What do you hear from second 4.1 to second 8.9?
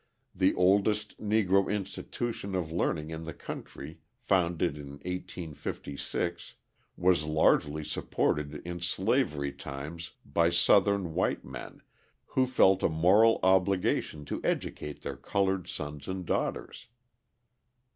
founded in 1856, was largely supported in